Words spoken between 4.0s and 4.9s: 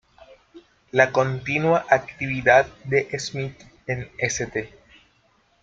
St.